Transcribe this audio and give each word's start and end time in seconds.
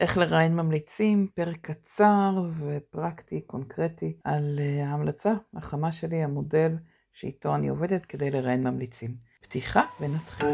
איך 0.00 0.18
לראיין 0.18 0.56
ממליצים, 0.56 1.28
פרק 1.34 1.56
קצר 1.60 2.32
ופרקטי, 2.60 3.40
קונקרטי, 3.40 4.16
על 4.24 4.60
אה, 4.62 4.86
ההמלצה 4.86 5.32
החמה 5.54 5.92
שלי, 5.92 6.22
המודל 6.22 6.76
שאיתו 7.12 7.54
אני 7.54 7.68
עובדת 7.68 8.06
כדי 8.06 8.30
לראיין 8.30 8.62
ממליצים. 8.62 9.14
פתיחה 9.40 9.80
ונתחיל. 10.00 10.48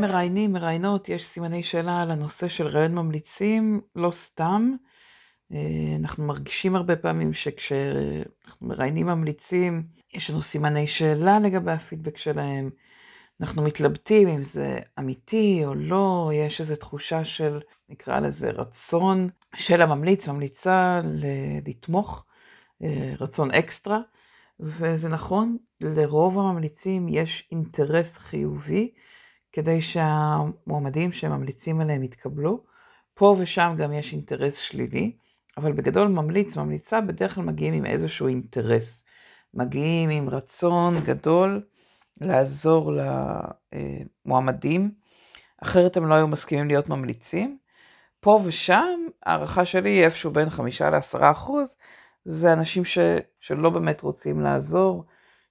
מראיינים, 0.00 0.52
מראיינות, 0.52 1.08
יש 1.08 1.26
סימני 1.26 1.62
שאלה 1.62 2.02
על 2.02 2.10
הנושא 2.10 2.48
של 2.48 2.66
ראיון 2.66 2.94
ממליצים, 2.94 3.80
לא 3.96 4.10
סתם. 4.10 4.74
אה, 5.52 5.96
אנחנו 5.98 6.24
מרגישים 6.24 6.76
הרבה 6.76 6.96
פעמים 6.96 7.32
שכשאנחנו 7.32 8.68
מראיינים 8.68 9.06
ממליצים, 9.06 9.82
יש 10.14 10.30
לנו 10.30 10.42
סימני 10.42 10.86
שאלה 10.86 11.38
לגבי 11.38 11.72
הפידבק 11.72 12.16
שלהם. 12.16 12.70
אנחנו 13.40 13.62
מתלבטים 13.62 14.28
אם 14.28 14.44
זה 14.44 14.78
אמיתי 14.98 15.62
או 15.64 15.74
לא, 15.74 16.30
יש 16.34 16.60
איזו 16.60 16.76
תחושה 16.76 17.24
של, 17.24 17.60
נקרא 17.88 18.20
לזה, 18.20 18.50
רצון 18.50 19.28
של 19.56 19.82
הממליץ, 19.82 20.28
ממליצה 20.28 21.00
לתמוך, 21.64 22.24
אה, 22.82 23.12
רצון 23.20 23.50
אקסטרה, 23.50 24.00
וזה 24.60 25.08
נכון, 25.08 25.56
לרוב 25.80 26.38
הממליצים 26.38 27.08
יש 27.08 27.48
אינטרס 27.52 28.18
חיובי 28.18 28.90
כדי 29.52 29.82
שהמועמדים 29.82 31.12
שהם 31.12 31.32
ממליצים 31.32 31.80
עליהם 31.80 32.02
יתקבלו. 32.02 32.64
פה 33.14 33.36
ושם 33.38 33.74
גם 33.78 33.92
יש 33.92 34.12
אינטרס 34.12 34.56
שלילי, 34.56 35.12
אבל 35.60 35.72
בגדול 35.72 36.08
ממליץ, 36.08 36.56
ממליצה, 36.56 37.00
בדרך 37.00 37.34
כלל 37.34 37.44
מגיעים 37.44 37.74
עם 37.74 37.86
איזשהו 37.86 38.28
אינטרס. 38.28 39.02
מגיעים 39.54 40.10
עם 40.10 40.28
רצון 40.28 41.00
גדול 41.04 41.62
לעזור 42.20 42.92
למועמדים, 44.24 44.90
אחרת 45.62 45.96
הם 45.96 46.06
לא 46.06 46.14
היו 46.14 46.28
מסכימים 46.28 46.66
להיות 46.66 46.88
ממליצים. 46.88 47.58
פה 48.20 48.40
ושם, 48.44 49.00
הערכה 49.26 49.64
שלי 49.64 49.90
היא 49.90 50.04
איפשהו 50.04 50.30
בין 50.30 50.50
חמישה 50.50 50.90
לעשרה 50.90 51.30
אחוז, 51.30 51.74
זה 52.24 52.52
אנשים 52.52 52.84
ש, 52.84 52.98
שלא 53.40 53.70
באמת 53.70 54.00
רוצים 54.00 54.40
לעזור, 54.40 55.04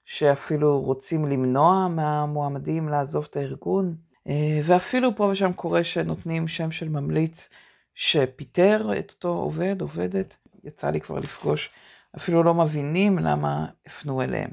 שאפילו 0.06 0.82
רוצים 0.82 1.26
למנוע 1.26 1.88
מהמועמדים 1.88 2.90
לעזוב 2.90 3.28
את 3.30 3.36
הארגון, 3.38 3.96
אה, 4.28 4.62
ואפילו 4.66 5.16
פה 5.16 5.24
ושם 5.24 5.54
קורה 5.54 5.84
שנותנים 5.84 6.48
שם 6.48 6.72
של 6.72 6.90
ממליץ 6.90 7.50
שפיטר 8.02 9.00
את 9.00 9.12
אותו 9.12 9.30
עובד, 9.30 9.82
עובדת, 9.82 10.38
יצא 10.64 10.90
לי 10.90 11.02
כבר 11.02 11.20
לפגוש, 11.20 11.70
אפילו 12.18 12.44
לא 12.44 12.54
מבינים 12.54 13.20
למה 13.20 13.66
הפנו 13.86 14.22
אליהם. 14.22 14.52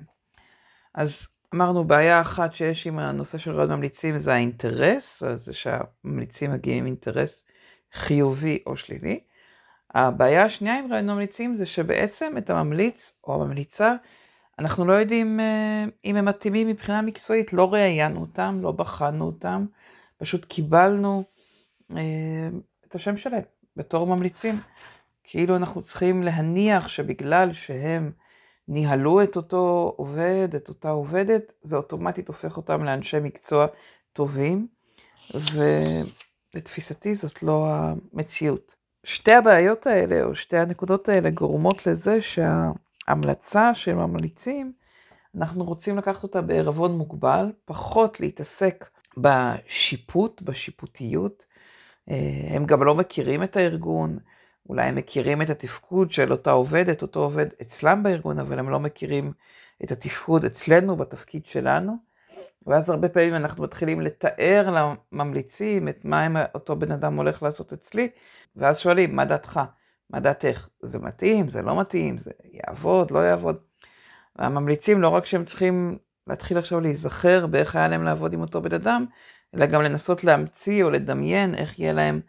אז 0.94 1.26
אמרנו, 1.54 1.84
בעיה 1.84 2.20
אחת 2.20 2.52
שיש 2.52 2.86
עם 2.86 2.98
הנושא 2.98 3.38
של 3.38 3.50
רעיון 3.50 3.72
ממליצים 3.72 4.18
זה 4.18 4.34
האינטרס, 4.34 5.22
אז 5.22 5.44
זה 5.44 5.52
שהממליצים 5.52 6.52
מגיעים 6.52 6.78
עם 6.78 6.86
אינטרס 6.86 7.44
חיובי 7.92 8.62
או 8.66 8.76
שלילי. 8.76 9.20
הבעיה 9.94 10.44
השנייה 10.44 10.78
עם 10.78 10.92
רעיון 10.92 11.10
ממליצים 11.10 11.54
זה 11.54 11.66
שבעצם 11.66 12.34
את 12.38 12.50
הממליץ 12.50 13.12
או 13.24 13.34
הממליצה, 13.34 13.94
אנחנו 14.58 14.84
לא 14.84 14.92
יודעים 14.92 15.40
אה, 15.40 15.84
אם 16.04 16.16
הם 16.16 16.24
מתאימים 16.24 16.68
מבחינה 16.68 17.02
מקצועית, 17.02 17.52
לא 17.52 17.72
ראיינו 17.72 18.20
אותם, 18.20 18.58
לא 18.62 18.72
בחנו 18.72 19.24
אותם, 19.24 19.66
פשוט 20.18 20.44
קיבלנו 20.44 21.24
אה, 21.96 22.48
את 22.88 22.94
השם 22.94 23.16
שלהם 23.16 23.42
בתור 23.76 24.06
ממליצים. 24.06 24.60
כאילו 25.24 25.56
אנחנו 25.56 25.82
צריכים 25.82 26.22
להניח 26.22 26.88
שבגלל 26.88 27.52
שהם 27.52 28.12
ניהלו 28.68 29.22
את 29.22 29.36
אותו 29.36 29.94
עובד, 29.96 30.48
את 30.56 30.68
אותה 30.68 30.90
עובדת, 30.90 31.52
זה 31.62 31.76
אוטומטית 31.76 32.28
הופך 32.28 32.56
אותם 32.56 32.84
לאנשי 32.84 33.16
מקצוע 33.22 33.66
טובים, 34.12 34.66
ולתפיסתי 36.54 37.14
זאת 37.14 37.42
לא 37.42 37.68
המציאות. 37.68 38.74
שתי 39.04 39.34
הבעיות 39.34 39.86
האלה, 39.86 40.24
או 40.24 40.34
שתי 40.34 40.56
הנקודות 40.56 41.08
האלה, 41.08 41.30
גורמות 41.30 41.86
לזה 41.86 42.18
שההמלצה 42.20 43.74
של 43.74 43.94
ממליצים, 43.94 44.72
אנחנו 45.36 45.64
רוצים 45.64 45.98
לקחת 45.98 46.22
אותה 46.22 46.40
בערבון 46.40 46.92
מוגבל, 46.92 47.52
פחות 47.64 48.20
להתעסק 48.20 48.84
בשיפוט, 49.16 50.42
בשיפוטיות. 50.42 51.45
אה, 52.10 52.48
הם 52.50 52.66
גם 52.66 52.82
לא 52.82 52.94
מכירים 52.94 53.42
את 53.42 53.56
הארגון, 53.56 54.18
אולי 54.68 54.82
הם 54.82 54.94
מכירים 54.94 55.42
את 55.42 55.50
התפקוד 55.50 56.12
של 56.12 56.32
אותה 56.32 56.50
עובדת, 56.50 57.02
אותו 57.02 57.20
עובד 57.20 57.46
אצלם 57.62 58.02
בארגון, 58.02 58.38
אבל 58.38 58.58
הם 58.58 58.70
לא 58.70 58.80
מכירים 58.80 59.32
את 59.84 59.92
התפקוד 59.92 60.44
אצלנו, 60.44 60.96
בתפקיד 60.96 61.46
שלנו. 61.46 61.96
ואז 62.66 62.90
הרבה 62.90 63.08
פעמים 63.08 63.34
אנחנו 63.34 63.64
מתחילים 63.64 64.00
לתאר 64.00 64.90
לממליצים 65.12 65.88
את 65.88 66.04
מה 66.04 66.44
אותו 66.54 66.76
בן 66.76 66.92
אדם 66.92 67.16
הולך 67.16 67.42
לעשות 67.42 67.72
אצלי, 67.72 68.08
ואז 68.56 68.78
שואלים, 68.78 69.16
מה 69.16 69.24
דעתך? 69.24 69.60
מה 70.10 70.20
דעתך? 70.20 70.68
זה 70.82 70.98
מתאים? 70.98 71.48
זה 71.48 71.62
לא 71.62 71.80
מתאים? 71.80 72.18
זה 72.18 72.30
יעבוד? 72.44 73.10
לא 73.10 73.18
יעבוד? 73.18 73.56
והממליצים, 74.36 75.00
לא 75.00 75.08
רק 75.08 75.26
שהם 75.26 75.44
צריכים 75.44 75.98
להתחיל 76.26 76.58
עכשיו 76.58 76.80
להיזכר 76.80 77.46
באיך 77.46 77.76
היה 77.76 77.88
להם 77.88 78.02
לעבוד 78.02 78.32
עם 78.32 78.40
אותו 78.40 78.62
בן 78.62 78.74
אדם, 78.74 79.06
אלא 79.54 79.66
גם 79.66 79.82
לנסות 79.82 80.24
להמציא 80.24 80.84
או 80.84 80.90
לדמיין 80.90 81.54
איך 81.54 81.78
יהיה 81.78 81.92
להם 81.92 82.20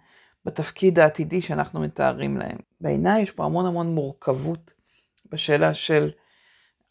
בתפקיד 0.46 1.00
העתידי 1.00 1.41
שאנחנו 1.41 1.80
מתארים 1.80 2.38
להם. 2.38 2.57
בעיניי 2.81 3.22
יש 3.22 3.31
פה 3.31 3.46
המון 3.46 3.66
המון 3.66 3.88
מורכבות 3.88 4.72
בשאלה 5.31 5.74
של 5.74 6.12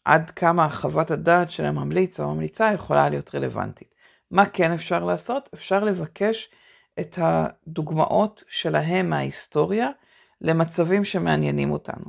עד 0.05 0.29
כמה 0.29 0.69
חוות 0.69 1.11
הדעת 1.11 1.51
של 1.51 1.65
הממליץ 1.65 2.19
או 2.19 2.25
הממליצה 2.25 2.71
יכולה 2.73 3.09
להיות 3.09 3.35
רלוונטית. 3.35 3.95
מה 4.31 4.45
כן 4.45 4.71
אפשר 4.71 5.05
לעשות? 5.05 5.49
אפשר 5.53 5.83
לבקש 5.83 6.49
את 6.99 7.19
הדוגמאות 7.21 8.43
שלהם 8.47 9.09
מההיסטוריה 9.09 9.89
למצבים 10.41 11.05
שמעניינים 11.05 11.71
אותנו. 11.71 12.05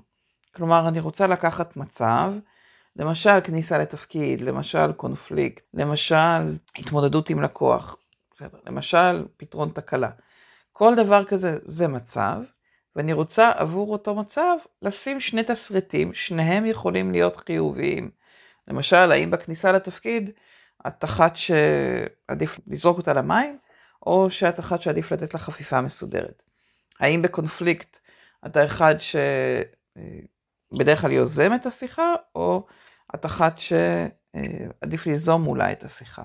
כלומר, 0.55 0.89
אני 0.89 1.01
רוצה 1.01 1.27
לקחת 1.27 1.77
מצב, 1.77 2.33
למשל 2.97 3.41
כניסה 3.45 3.79
לתפקיד, 3.79 4.41
למשל 4.41 4.93
קונפליקט, 4.93 5.65
למשל 5.75 6.57
התמודדות 6.77 7.31
עם 7.31 7.43
לקוח, 7.43 7.97
למשל 8.67 9.27
פתרון 9.37 9.71
תקלה. 9.75 10.11
כל 10.73 10.95
דבר 10.95 11.25
כזה 11.25 11.59
זה 11.65 11.89
מצב, 11.89 12.37
ואני 12.97 13.13
רוצה 13.13 13.51
עבור 13.57 13.93
אותו 13.93 14.15
מצב 14.15 14.57
לשים 14.83 15.21
שני 15.21 15.45
תסריטים, 15.45 16.15
שניהם 16.15 16.67
יכולים 16.67 17.13
להיות 17.13 17.37
חיוביים. 17.37 18.11
למשל, 18.69 19.13
האם 19.13 19.31
בכניסה 19.31 19.73
לתפקיד 19.73 20.31
את 20.87 21.05
אחת 21.05 21.37
שעדיף 21.37 22.61
לזרוק 22.67 22.99
אותה 22.99 23.13
למים, 23.13 23.59
או 24.07 24.31
שאת 24.31 24.61
אחת 24.61 24.83
שעדיף 24.83 25.13
לתת 25.13 25.35
לה 25.35 25.41
חפיפה 25.41 25.81
מסודרת. 25.81 26.43
האם 27.01 27.23
בקונפליקט 27.23 27.99
אתה 28.47 28.65
אחד 28.65 28.95
שבדרך 30.75 31.01
כלל 31.01 31.13
יוזם 31.13 31.55
את 31.55 31.67
השיחה, 31.67 32.15
או 32.35 32.67
את 33.15 33.27
אחת 33.27 33.59
שעדיף 33.59 35.07
ליזום 35.07 35.43
מולה 35.43 35.73
את 35.73 35.85
השיחה. 35.85 36.23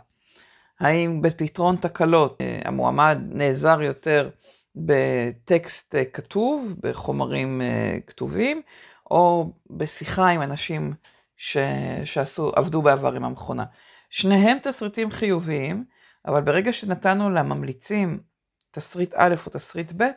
האם 0.79 1.21
בפתרון 1.21 1.75
תקלות 1.75 2.41
המועמד 2.65 3.17
נעזר 3.29 3.81
יותר 3.81 4.29
בטקסט 4.75 5.95
אה, 5.95 6.05
כתוב, 6.05 6.75
בחומרים 6.83 7.61
אה, 7.61 7.97
כתובים, 8.07 8.61
או 9.11 9.53
בשיחה 9.69 10.27
עם 10.27 10.41
אנשים 10.41 10.93
ש... 11.37 11.57
שעשו, 12.05 12.51
עבדו 12.55 12.81
בעבר 12.81 13.13
עם 13.13 13.23
המכונה. 13.23 13.65
שניהם 14.09 14.57
תסריטים 14.63 15.11
חיוביים, 15.11 15.85
אבל 16.25 16.41
ברגע 16.41 16.73
שנתנו 16.73 17.29
לממליצים 17.29 18.19
תסריט 18.71 19.13
א' 19.15 19.35
או 19.45 19.51
תסריט 19.51 19.91
ב', 19.97 20.07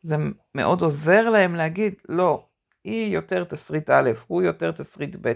זה 0.00 0.16
מאוד 0.54 0.82
עוזר 0.82 1.30
להם 1.30 1.54
להגיד, 1.54 1.94
לא, 2.08 2.46
היא 2.84 3.14
יותר 3.14 3.44
תסריט 3.44 3.90
א', 3.90 4.10
הוא 4.26 4.42
יותר 4.42 4.70
תסריט 4.70 5.16
ב'. 5.20 5.32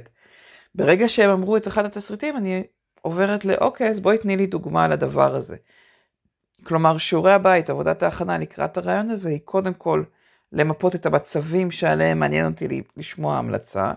ברגע 0.74 1.08
שהם 1.08 1.30
אמרו 1.30 1.56
את 1.56 1.68
אחד 1.68 1.84
התסריטים, 1.84 2.36
אני 2.36 2.64
עוברת 3.02 3.44
לאוקיי, 3.44 3.88
אז 3.88 4.00
בואי 4.00 4.18
תני 4.18 4.36
לי 4.36 4.46
דוגמה 4.46 4.88
לדבר 4.88 5.34
הזה. 5.34 5.56
כלומר, 6.64 6.98
שיעורי 6.98 7.32
הבית, 7.32 7.70
עבודת 7.70 8.02
ההכנה 8.02 8.38
לקראת 8.38 8.76
הרעיון 8.76 9.10
הזה, 9.10 9.28
היא 9.28 9.40
קודם 9.44 9.74
כל 9.74 10.04
למפות 10.52 10.94
את 10.94 11.06
המצבים 11.06 11.70
שעליהם 11.70 12.18
מעניין 12.18 12.46
אותי 12.46 12.82
לשמוע 12.96 13.36
המלצה. 13.36 13.92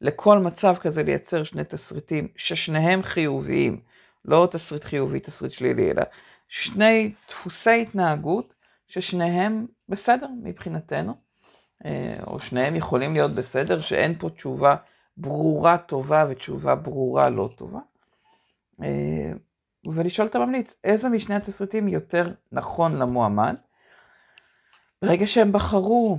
לכל 0.00 0.38
מצב 0.38 0.76
כזה 0.80 1.02
לייצר 1.02 1.44
שני 1.44 1.64
תסריטים 1.64 2.28
ששניהם 2.36 3.02
חיוביים, 3.02 3.80
לא 4.24 4.48
תסריט 4.50 4.84
חיובי, 4.84 5.20
תסריט 5.20 5.52
שלילי, 5.52 5.90
אלא 5.90 6.02
שני 6.48 7.12
דפוסי 7.28 7.82
התנהגות 7.82 8.54
ששניהם 8.88 9.66
בסדר 9.88 10.28
מבחינתנו, 10.42 11.25
או 12.26 12.40
שניהם 12.40 12.76
יכולים 12.76 13.12
להיות 13.12 13.30
בסדר, 13.30 13.80
שאין 13.80 14.18
פה 14.18 14.30
תשובה 14.30 14.76
ברורה 15.16 15.78
טובה 15.78 16.26
ותשובה 16.28 16.74
ברורה 16.74 17.30
לא 17.30 17.48
טובה. 17.56 17.80
אה, 18.82 19.32
ולשאול 19.94 20.28
את 20.28 20.34
הממליץ 20.34 20.74
איזה 20.84 21.08
משני 21.08 21.34
התסריטים 21.34 21.88
יותר 21.88 22.26
נכון 22.52 22.96
למועמד. 22.96 23.54
ברגע 25.02 25.26
שהם 25.26 25.52
בחרו 25.52 26.18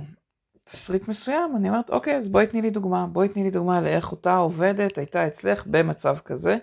תסריט 0.64 1.08
מסוים, 1.08 1.56
אני 1.56 1.68
אומרת, 1.68 1.90
אוקיי, 1.90 2.16
אז 2.16 2.28
בואי 2.28 2.46
תני 2.46 2.62
לי 2.62 2.70
דוגמה, 2.70 3.06
בואי 3.06 3.28
תני 3.28 3.44
לי 3.44 3.50
דוגמה 3.50 3.80
לאיך 3.80 4.12
אותה 4.12 4.36
עובדת 4.36 4.98
הייתה 4.98 5.26
אצלך 5.26 5.66
במצב 5.66 6.18
כזה, 6.24 6.56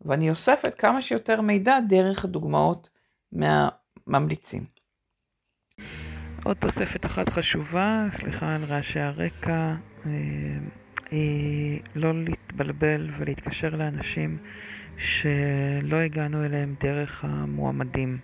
ואני 0.00 0.30
אוספת 0.30 0.74
כמה 0.78 1.02
שיותר 1.02 1.40
מידע 1.40 1.78
דרך 1.88 2.24
הדוגמאות 2.24 2.88
מהממליצים. 3.32 4.73
עוד 6.44 6.56
תוספת 6.56 7.06
אחת 7.06 7.28
חשובה, 7.28 8.06
סליחה 8.10 8.54
על 8.54 8.64
רעשי 8.64 9.00
הרקע, 9.00 9.74
אה, 10.06 10.10
היא 11.10 11.80
לא 11.94 12.12
להתבלבל 12.14 13.10
ולהתקשר 13.18 13.76
לאנשים 13.76 14.38
שלא 14.96 15.96
הגענו 15.96 16.44
אליהם 16.44 16.74
דרך 16.80 17.24
המועמדים. 17.24 18.18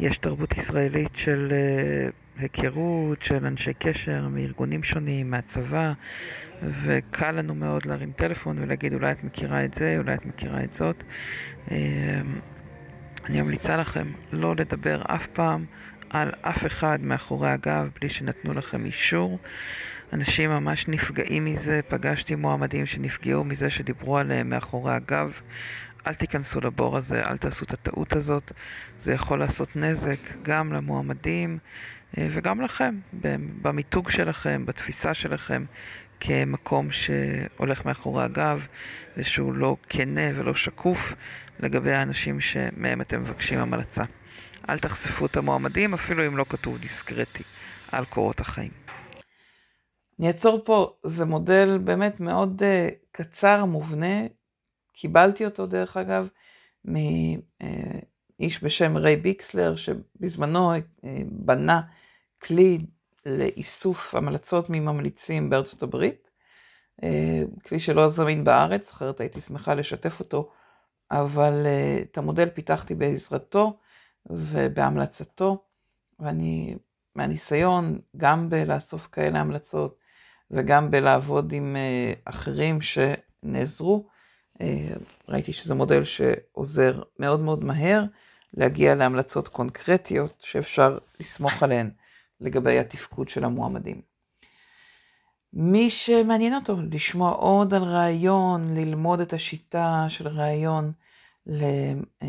יש 0.00 0.18
תרבות 0.18 0.56
ישראלית 0.56 1.16
של 1.16 1.48
אה, 1.52 2.08
היכרות, 2.38 3.22
של 3.22 3.46
אנשי 3.46 3.74
קשר 3.74 4.28
מארגונים 4.28 4.82
שונים, 4.82 5.30
מהצבא, 5.30 5.92
וקל 6.62 7.30
לנו 7.30 7.54
מאוד 7.54 7.86
להרים 7.86 8.12
טלפון 8.12 8.58
ולהגיד 8.58 8.94
אולי 8.94 9.12
את 9.12 9.24
מכירה 9.24 9.64
את 9.64 9.74
זה, 9.74 9.94
אולי 9.98 10.14
את 10.14 10.26
מכירה 10.26 10.64
את 10.64 10.74
זאת. 10.74 11.02
אה, 11.70 12.20
אני 13.28 13.40
ממליצה 13.40 13.76
לכם 13.76 14.12
לא 14.32 14.56
לדבר 14.56 15.02
אף 15.06 15.26
פעם 15.26 15.64
על 16.10 16.32
אף 16.42 16.66
אחד 16.66 16.98
מאחורי 17.02 17.50
הגב 17.50 17.90
בלי 18.00 18.10
שנתנו 18.10 18.54
לכם 18.54 18.84
אישור. 18.84 19.38
אנשים 20.12 20.50
ממש 20.50 20.88
נפגעים 20.88 21.44
מזה, 21.44 21.80
פגשתי 21.88 22.34
מועמדים 22.34 22.86
שנפגעו 22.86 23.44
מזה 23.44 23.70
שדיברו 23.70 24.18
עליהם 24.18 24.50
מאחורי 24.50 24.92
הגב. 24.92 25.40
אל 26.06 26.14
תיכנסו 26.14 26.60
לבור 26.60 26.96
הזה, 26.96 27.22
אל 27.22 27.36
תעשו 27.36 27.64
את 27.64 27.72
הטעות 27.72 28.16
הזאת. 28.16 28.52
זה 29.02 29.12
יכול 29.12 29.38
לעשות 29.38 29.76
נזק 29.76 30.18
גם 30.42 30.72
למועמדים 30.72 31.58
אה, 32.18 32.28
וגם 32.30 32.60
לכם, 32.60 32.98
במיתוג 33.62 34.10
שלכם, 34.10 34.66
בתפיסה 34.66 35.14
שלכם 35.14 35.64
כמקום 36.20 36.88
שהולך 36.90 37.84
מאחורי 37.84 38.24
הגב 38.24 38.66
ושהוא 39.16 39.54
לא 39.54 39.76
כנה 39.88 40.30
ולא 40.34 40.54
שקוף 40.54 41.14
לגבי 41.60 41.92
האנשים 41.92 42.40
שמהם 42.40 43.00
אתם 43.00 43.20
מבקשים 43.20 43.58
המלצה. 43.58 44.04
אל 44.68 44.78
תחשפו 44.78 45.26
את 45.26 45.36
המועמדים, 45.36 45.94
אפילו 45.94 46.26
אם 46.26 46.36
לא 46.36 46.44
כתוב 46.48 46.78
דיסקרטי 46.78 47.42
על 47.92 48.04
קורות 48.04 48.40
החיים. 48.40 48.70
אני 50.18 50.28
אעצור 50.28 50.62
פה, 50.64 50.92
זה 51.04 51.24
מודל 51.24 51.78
באמת 51.84 52.20
מאוד 52.20 52.62
uh, 52.62 52.94
קצר, 53.12 53.64
מובנה. 53.64 54.26
קיבלתי 54.92 55.44
אותו 55.44 55.66
דרך 55.66 55.96
אגב 55.96 56.28
מאיש 56.84 58.64
בשם 58.64 58.96
ריי 58.96 59.16
ביקסלר, 59.16 59.76
שבזמנו 59.76 60.76
uh, 60.76 60.80
בנה 61.30 61.80
כלי 62.42 62.78
לאיסוף 63.26 64.14
המלצות 64.14 64.70
מממליצים 64.70 65.50
בארצות 65.50 65.82
הברית. 65.82 66.30
Uh, 67.00 67.04
כלי 67.68 67.80
שלא 67.80 68.08
זמין 68.08 68.44
בארץ, 68.44 68.90
אחרת 68.90 69.20
הייתי 69.20 69.40
שמחה 69.40 69.74
לשתף 69.74 70.20
אותו, 70.20 70.50
אבל 71.10 71.66
uh, 71.66 72.02
את 72.02 72.18
המודל 72.18 72.48
פיתחתי 72.48 72.94
בעזרתו. 72.94 73.78
ובהמלצתו, 74.30 75.64
ואני 76.20 76.76
מהניסיון, 77.14 77.98
גם 78.16 78.50
בלאסוף 78.50 79.08
כאלה 79.12 79.40
המלצות 79.40 79.98
וגם 80.50 80.90
בלעבוד 80.90 81.52
עם 81.52 81.76
אה, 81.76 82.12
אחרים 82.24 82.78
שנעזרו, 82.80 84.06
אה, 84.60 84.88
ראיתי 85.28 85.52
שזה 85.52 85.74
מודל 85.74 86.04
שעוזר 86.04 87.02
מאוד 87.18 87.40
מאוד 87.40 87.64
מהר 87.64 88.04
להגיע 88.54 88.94
להמלצות 88.94 89.48
קונקרטיות 89.48 90.42
שאפשר 90.44 90.98
לסמוך 91.20 91.62
עליהן 91.62 91.90
לגבי 92.40 92.78
התפקוד 92.78 93.28
של 93.28 93.44
המועמדים. 93.44 94.00
מי 95.52 95.90
שמעניין 95.90 96.54
אותו 96.54 96.76
לשמוע 96.90 97.30
עוד 97.30 97.74
על 97.74 97.82
רעיון, 97.82 98.74
ללמוד 98.74 99.20
את 99.20 99.32
השיטה 99.32 100.06
של 100.08 100.28
רעיון, 100.28 100.92
אה, 101.48 102.26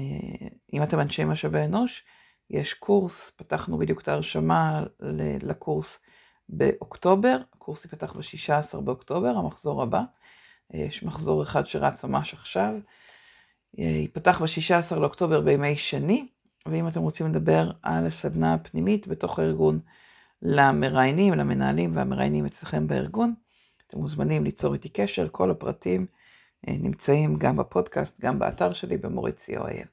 אם 0.74 0.84
אתם 0.84 1.00
אנשי 1.00 1.24
משאבי 1.24 1.66
אנוש, 1.66 2.04
יש 2.50 2.74
קורס, 2.74 3.32
פתחנו 3.36 3.78
בדיוק 3.78 4.02
את 4.02 4.08
ההרשמה 4.08 4.84
לקורס 5.42 6.00
באוקטובר, 6.50 7.38
הקורס 7.54 7.86
ייפתח 7.86 8.14
ב-16 8.14 8.82
באוקטובר, 8.82 9.30
המחזור 9.30 9.84
הבא, 9.84 10.02
אה, 10.74 10.80
יש 10.80 11.04
מחזור 11.04 11.44
אחד 11.44 11.68
שרץ 11.68 12.04
ממש 12.04 12.34
עכשיו, 12.34 12.74
אה, 13.80 13.84
ייפתח 13.84 14.42
ב-16 14.42 14.96
לאוקטובר 14.96 15.42
בימי 15.42 15.78
שני, 15.78 16.28
ואם 16.66 16.88
אתם 16.88 17.02
רוצים 17.02 17.28
לדבר 17.28 17.72
על 17.82 18.06
הסדנה 18.08 18.54
הפנימית 18.54 19.08
בתוך 19.08 19.40
הארגון 19.40 19.80
למראיינים, 20.42 21.34
למנהלים 21.34 21.96
והמראיינים 21.96 22.46
אצלכם 22.46 22.88
בארגון, 22.88 23.34
אתם 23.88 23.98
מוזמנים 24.00 24.44
ליצור 24.44 24.74
איתי 24.74 24.90
קשר, 24.90 25.28
כל 25.32 25.52
הפרטים 25.52 26.06
נמצאים 26.68 27.38
גם 27.38 27.58
בפודקאסט, 27.58 28.20
גם 28.22 28.40
באתר 28.40 28.74
שלי 28.74 28.98
במוריצי 28.98 29.58
co.il. 29.58 29.88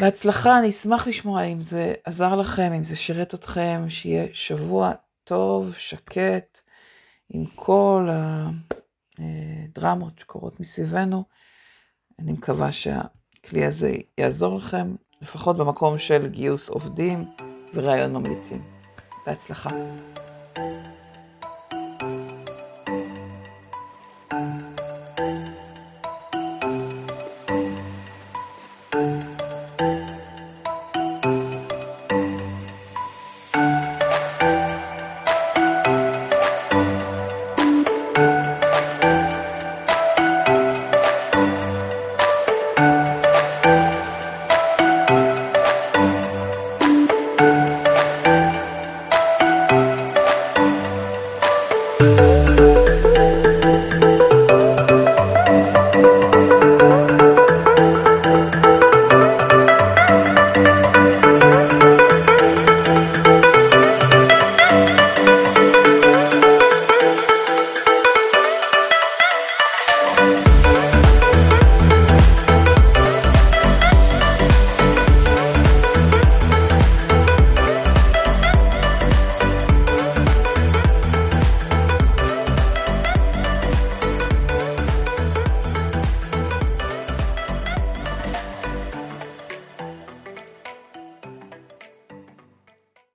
בהצלחה, 0.00 0.58
אני 0.58 0.68
אשמח 0.68 1.06
לשמוע 1.06 1.42
אם 1.42 1.60
זה 1.60 1.94
עזר 2.04 2.34
לכם, 2.34 2.72
אם 2.72 2.84
זה 2.84 2.96
שירת 2.96 3.34
אתכם, 3.34 3.84
שיהיה 3.88 4.26
שבוע 4.32 4.92
טוב, 5.24 5.74
שקט, 5.78 6.60
עם 7.30 7.44
כל 7.54 8.08
הדרמות 9.18 10.18
שקורות 10.18 10.60
מסביבנו. 10.60 11.24
אני 12.18 12.32
מקווה 12.32 12.72
שהכלי 12.72 13.64
הזה 13.64 13.92
יעזור 14.18 14.56
לכם, 14.56 14.94
לפחות 15.22 15.56
במקום 15.56 15.98
של 15.98 16.28
גיוס 16.28 16.68
עובדים 16.68 17.24
ורעיון 17.74 18.12
ממליצים. 18.12 18.62
בהצלחה. 19.26 19.70